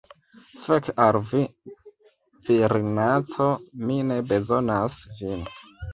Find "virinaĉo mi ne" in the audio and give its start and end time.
2.49-4.21